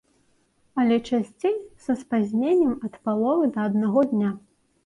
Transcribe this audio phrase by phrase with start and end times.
[0.79, 4.35] Але часцей са спазненнем ад паловы да аднаго дня.